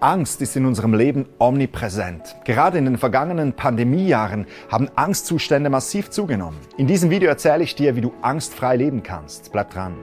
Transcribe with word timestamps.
Angst 0.00 0.40
ist 0.42 0.54
in 0.54 0.64
unserem 0.64 0.94
Leben 0.94 1.26
omnipräsent. 1.38 2.36
Gerade 2.44 2.78
in 2.78 2.84
den 2.84 2.98
vergangenen 2.98 3.52
Pandemiejahren 3.52 4.46
haben 4.70 4.88
Angstzustände 4.94 5.70
massiv 5.70 6.10
zugenommen. 6.10 6.58
In 6.76 6.86
diesem 6.86 7.10
Video 7.10 7.28
erzähle 7.28 7.64
ich 7.64 7.74
dir, 7.74 7.96
wie 7.96 8.00
du 8.00 8.12
angstfrei 8.22 8.76
leben 8.76 9.02
kannst. 9.02 9.50
Bleib 9.50 9.70
dran. 9.70 9.96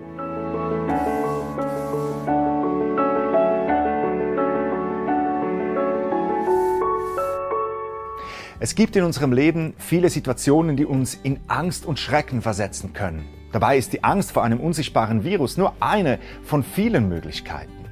Es 8.59 8.75
gibt 8.75 8.97
in 8.97 9.03
unserem 9.03 9.31
Leben 9.31 9.75
viele 9.77 10.09
Situationen, 10.09 10.75
die 10.75 10.85
uns 10.85 11.17
in 11.23 11.39
Angst 11.47 11.85
und 11.85 11.99
Schrecken 11.99 12.41
versetzen 12.41 12.91
können. 12.91 13.25
Dabei 13.53 13.77
ist 13.77 13.93
die 13.93 14.03
Angst 14.03 14.33
vor 14.33 14.43
einem 14.43 14.59
unsichtbaren 14.59 15.23
Virus 15.23 15.55
nur 15.55 15.73
eine 15.79 16.19
von 16.43 16.63
vielen 16.63 17.07
Möglichkeiten. 17.07 17.84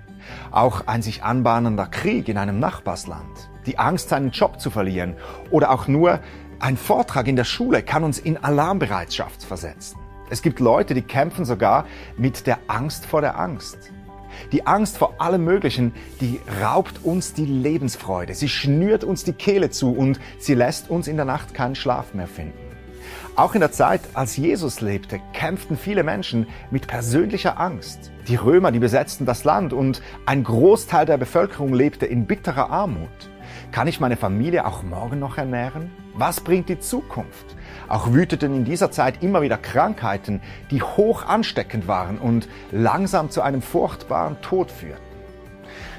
Auch 0.51 0.87
ein 0.87 1.01
sich 1.01 1.23
anbahnender 1.23 1.87
Krieg 1.87 2.27
in 2.29 2.37
einem 2.37 2.59
Nachbarsland, 2.59 3.49
die 3.65 3.79
Angst, 3.79 4.09
seinen 4.09 4.31
Job 4.31 4.59
zu 4.59 4.69
verlieren 4.69 5.15
oder 5.51 5.71
auch 5.71 5.87
nur 5.87 6.19
ein 6.59 6.77
Vortrag 6.77 7.27
in 7.27 7.35
der 7.35 7.43
Schule 7.43 7.83
kann 7.83 8.03
uns 8.03 8.19
in 8.19 8.37
Alarmbereitschaft 8.37 9.43
versetzen. 9.43 9.99
Es 10.29 10.41
gibt 10.41 10.59
Leute, 10.59 10.93
die 10.93 11.01
kämpfen 11.01 11.45
sogar 11.45 11.85
mit 12.17 12.47
der 12.47 12.59
Angst 12.67 13.05
vor 13.05 13.21
der 13.21 13.37
Angst. 13.37 13.91
Die 14.51 14.65
Angst 14.65 14.97
vor 14.97 15.21
allem 15.21 15.43
Möglichen, 15.43 15.93
die 16.21 16.39
raubt 16.61 17.03
uns 17.03 17.33
die 17.33 17.45
Lebensfreude. 17.45 18.33
Sie 18.33 18.49
schnürt 18.49 19.03
uns 19.03 19.23
die 19.23 19.33
Kehle 19.33 19.69
zu 19.69 19.91
und 19.91 20.19
sie 20.39 20.53
lässt 20.53 20.89
uns 20.89 21.07
in 21.07 21.17
der 21.17 21.25
Nacht 21.25 21.53
keinen 21.53 21.75
Schlaf 21.75 22.13
mehr 22.13 22.27
finden. 22.27 22.62
Auch 23.35 23.55
in 23.55 23.61
der 23.61 23.71
Zeit, 23.71 24.01
als 24.13 24.37
Jesus 24.37 24.81
lebte, 24.81 25.19
kämpften 25.33 25.77
viele 25.77 26.03
Menschen 26.03 26.47
mit 26.71 26.87
persönlicher 26.87 27.59
Angst. 27.59 28.11
Die 28.27 28.35
Römer, 28.35 28.71
die 28.71 28.79
besetzten 28.79 29.25
das 29.25 29.43
Land 29.43 29.73
und 29.73 30.01
ein 30.25 30.43
Großteil 30.43 31.05
der 31.05 31.17
Bevölkerung 31.17 31.73
lebte 31.73 32.05
in 32.05 32.25
bitterer 32.25 32.69
Armut. 32.69 33.09
Kann 33.71 33.87
ich 33.87 33.99
meine 33.99 34.17
Familie 34.17 34.65
auch 34.65 34.83
morgen 34.83 35.19
noch 35.19 35.37
ernähren? 35.37 35.91
Was 36.15 36.41
bringt 36.41 36.69
die 36.69 36.79
Zukunft? 36.79 37.55
Auch 37.89 38.13
wüteten 38.13 38.55
in 38.55 38.65
dieser 38.65 38.91
Zeit 38.91 39.23
immer 39.23 39.41
wieder 39.41 39.57
Krankheiten, 39.57 40.41
die 40.69 40.81
hoch 40.81 41.25
ansteckend 41.25 41.87
waren 41.87 42.19
und 42.19 42.47
langsam 42.71 43.31
zu 43.31 43.41
einem 43.41 43.63
furchtbaren 43.63 44.39
Tod 44.41 44.69
führten. 44.69 45.01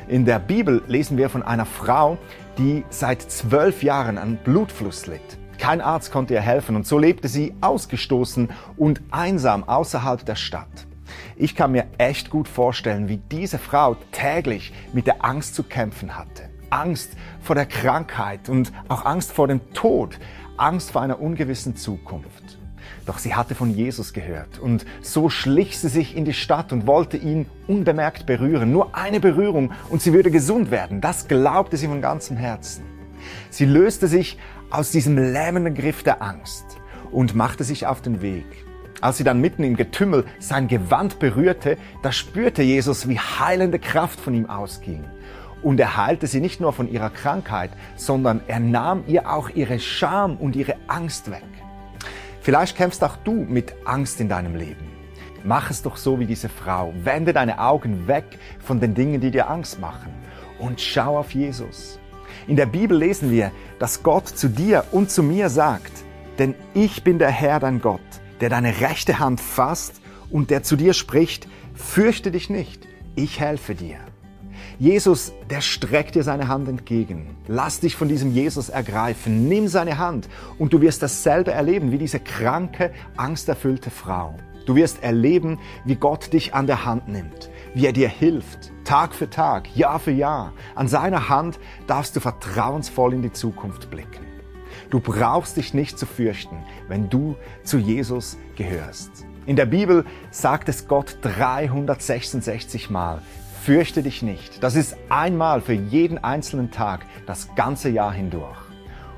In 0.07 0.25
der 0.25 0.39
Bibel 0.39 0.83
lesen 0.87 1.17
wir 1.17 1.31
von 1.31 1.43
einer 1.43 1.67
Frau, 1.67 2.19
die 2.59 2.85
seit 2.91 3.23
zwölf 3.23 3.83
Jahren 3.83 4.19
an 4.19 4.37
Blutfluss 4.37 5.07
litt. 5.07 5.39
Kein 5.65 5.81
Arzt 5.81 6.13
konnte 6.13 6.35
ihr 6.35 6.43
helfen 6.43 6.77
und 6.77 6.87
so 6.87 6.99
lebte 6.99 7.27
sie 7.27 7.55
ausgestoßen 7.63 8.51
und 8.77 9.01
einsam 9.11 9.65
außerhalb 9.65 10.23
der 10.23 10.37
Stadt. 10.37 10.87
Ich 11.37 11.57
kann 11.57 11.73
mir 11.73 11.87
echt 11.97 12.29
gut 12.29 12.49
vorstellen, 12.49 13.09
wie 13.09 13.17
diese 13.17 13.57
Frau 13.57 13.97
täglich 14.13 14.75
mit 14.93 15.07
der 15.07 15.25
Angst 15.25 15.55
zu 15.55 15.63
kämpfen 15.63 16.19
hatte. 16.19 16.51
Angst 16.69 17.13
vor 17.41 17.57
der 17.57 17.65
Krankheit 17.65 18.51
und 18.51 18.75
auch 18.89 19.07
Angst 19.07 19.33
vor 19.33 19.49
dem 19.49 19.73
Tod, 19.73 20.19
Angst 20.59 20.91
vor 20.91 21.01
einer 21.01 21.19
ungewissen 21.19 21.77
Zukunft. 21.77 22.59
Doch 23.07 23.17
sie 23.17 23.35
hatte 23.35 23.55
von 23.55 23.75
Jesus 23.75 24.13
gehört 24.13 24.59
und 24.59 24.85
so 25.01 25.31
schlich 25.31 25.79
sie 25.79 25.89
sich 25.89 26.15
in 26.15 26.27
die 26.27 26.35
Stadt 26.35 26.75
und 26.75 26.87
wollte 26.87 27.17
ihn 27.17 27.47
unbemerkt 27.69 28.27
berühren. 28.27 28.71
Nur 28.71 28.95
eine 28.95 29.19
Berührung 29.19 29.73
und 29.89 30.03
sie 30.03 30.13
würde 30.13 30.31
gesund 30.31 30.71
werden. 30.71 31.01
Das 31.01 31.27
glaubte 31.27 31.79
sie 31.79 31.89
von 31.89 32.03
ganzem 32.03 32.37
Herzen. 32.37 32.85
Sie 33.49 33.65
löste 33.65 34.09
sich 34.09 34.39
aus 34.75 34.91
diesem 34.91 35.17
lähmenden 35.17 35.75
Griff 35.75 36.03
der 36.03 36.21
Angst 36.21 36.65
und 37.13 37.35
machte 37.35 37.63
sich 37.63 37.87
auf 37.87 38.03
den 38.03 38.23
Weg. 38.23 38.45
Als 39.01 39.19
sie 39.19 39.25
dann 39.25 39.41
mitten 39.41 39.63
im 39.63 39.77
Getümmel 39.77 40.25
sein 40.41 40.67
Gewand 40.67 41.21
berührte, 41.21 41.79
da 42.03 42.11
spürte 42.11 42.63
Jesus, 42.63 43.09
wie 43.09 43.19
heilende 43.19 43.79
Kraft 43.79 44.19
von 44.19 44.35
ihm 44.35 44.51
ausging. 44.51 45.05
Und 45.63 45.79
er 45.79 45.97
heilte 45.97 46.27
sie 46.27 46.41
nicht 46.41 46.61
nur 46.61 46.73
von 46.73 46.91
ihrer 46.91 47.11
Krankheit, 47.11 47.71
sondern 47.97 48.41
er 48.49 48.61
nahm 48.61 49.05
ihr 49.07 49.31
auch 49.31 49.49
ihre 49.51 49.79
Scham 49.79 50.37
und 50.37 50.57
ihre 50.57 50.75
Angst 50.89 51.31
weg. 51.31 51.45
Vielleicht 52.41 52.77
kämpfst 52.77 53.05
auch 53.05 53.17
du 53.17 53.33
mit 53.33 53.75
Angst 53.85 54.21
in 54.21 54.29
deinem 54.29 54.57
Leben. 54.57 54.87
Mach 55.45 55.71
es 55.71 55.83
doch 55.83 55.97
so 55.97 56.19
wie 56.19 56.27
diese 56.27 56.49
Frau. 56.49 56.93
Wende 57.05 57.33
deine 57.33 57.61
Augen 57.61 58.09
weg 58.09 58.39
von 58.59 58.81
den 58.81 58.95
Dingen, 58.95 59.21
die 59.21 59.31
dir 59.31 59.49
Angst 59.49 59.81
machen 59.81 60.13
und 60.59 60.81
schau 60.81 61.19
auf 61.19 61.33
Jesus. 61.33 62.01
In 62.47 62.57
der 62.57 62.67
Bibel 62.67 62.99
lesen 62.99 63.31
wir, 63.31 63.53
dass 63.79 64.03
Gott 64.03 64.29
zu 64.29 64.49
dir 64.49 64.85
und 64.93 65.11
zu 65.11 65.23
mir 65.23 65.49
sagt, 65.49 65.93
denn 66.39 66.55
ich 66.75 67.03
bin 67.03 67.19
der 67.19 67.31
Herr 67.31 67.59
dein 67.59 67.81
Gott, 67.81 68.01
der 68.41 68.51
deine 68.51 68.81
rechte 68.81 69.19
Hand 69.19 69.41
fasst 69.41 70.01
und 70.31 70.51
der 70.51 70.63
zu 70.63 70.77
dir 70.77 70.93
spricht, 70.93 71.49
fürchte 71.75 72.31
dich 72.31 72.51
nicht, 72.51 72.87
ich 73.15 73.41
helfe 73.41 73.75
dir. 73.75 73.97
Jesus, 74.79 75.33
der 75.49 75.61
streckt 75.61 76.17
dir 76.17 76.25
seine 76.25 76.49
Hand 76.49 76.69
entgegen. 76.69 77.37
Lass 77.47 77.81
dich 77.81 77.95
von 77.95 78.09
diesem 78.09 78.33
Jesus 78.33 78.69
ergreifen. 78.69 79.49
Nimm 79.49 79.69
seine 79.69 79.99
Hand 79.99 80.29
und 80.59 80.73
du 80.73 80.81
wirst 80.81 81.03
dasselbe 81.03 81.53
erleben 81.53 81.93
wie 81.93 81.99
diese 81.99 82.19
kranke, 82.19 82.93
angsterfüllte 83.17 83.91
Frau. 83.91 84.35
Du 84.67 84.75
wirst 84.75 85.03
erleben, 85.03 85.61
wie 85.85 85.95
Gott 85.95 86.33
dich 86.33 86.55
an 86.55 86.67
der 86.67 86.85
Hand 86.85 87.09
nimmt, 87.09 87.51
wie 87.75 87.87
er 87.87 87.93
dir 87.93 88.09
hilft, 88.09 88.73
Tag 88.85 89.15
für 89.15 89.29
Tag, 89.29 89.75
Jahr 89.77 89.99
für 89.99 90.13
Jahr. 90.13 90.53
An 90.75 90.89
seiner 90.89 91.29
Hand 91.29 91.59
darfst 91.87 92.15
du 92.17 92.21
vertrauensvoll 92.21 93.15
in 93.15 93.23
die 93.23 93.33
Zukunft 93.33 93.91
blicken. 93.91 94.25
Du 94.91 95.01
brauchst 95.01 95.57
dich 95.57 95.75
nicht 95.75 95.99
zu 95.99 96.07
fürchten, 96.07 96.57
wenn 96.89 97.11
du 97.11 97.37
zu 97.65 97.79
Jesus 97.79 98.39
gehörst. 98.57 99.27
In 99.47 99.57
der 99.57 99.67
Bibel 99.67 100.05
sagt 100.31 100.69
es 100.69 100.89
Gott 100.89 101.19
366 101.23 102.91
Mal, 102.91 103.21
fürchte 103.63 104.03
dich 104.03 104.23
nicht. 104.23 104.63
Das 104.63 104.77
ist 104.77 104.97
einmal 105.09 105.61
für 105.61 105.73
jeden 105.73 106.23
einzelnen 106.23 106.71
Tag, 106.71 107.07
das 107.27 107.55
ganze 107.55 107.89
Jahr 107.89 108.13
hindurch. 108.13 108.59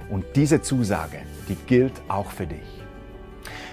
Und 0.09 0.25
diese 0.35 0.63
Zusage, 0.63 1.19
die 1.49 1.57
gilt 1.67 1.95
auch 2.09 2.31
für 2.31 2.47
dich. 2.47 2.86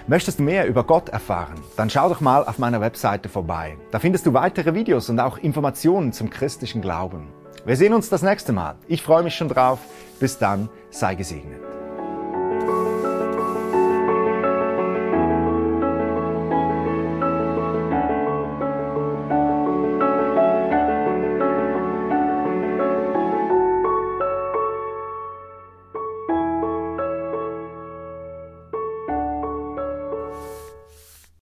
Möchtest 0.06 0.38
du 0.38 0.42
mehr 0.42 0.66
über 0.66 0.84
Gott 0.84 1.08
erfahren? 1.08 1.62
Dann 1.78 1.88
schau 1.88 2.10
doch 2.10 2.20
mal 2.20 2.44
auf 2.44 2.58
meiner 2.58 2.82
Webseite 2.82 3.30
vorbei. 3.30 3.78
Da 3.90 3.98
findest 3.98 4.26
du 4.26 4.34
weitere 4.34 4.74
Videos 4.74 5.08
und 5.08 5.18
auch 5.18 5.38
Informationen 5.38 6.12
zum 6.12 6.28
christlichen 6.28 6.82
Glauben. 6.82 7.28
Wir 7.64 7.76
sehen 7.76 7.94
uns 7.94 8.10
das 8.10 8.22
nächste 8.22 8.52
Mal. 8.52 8.74
Ich 8.86 9.02
freue 9.02 9.22
mich 9.22 9.34
schon 9.34 9.48
drauf. 9.48 9.78
Bis 10.20 10.36
dann, 10.36 10.68
sei 10.90 11.14
gesegnet. 11.14 11.63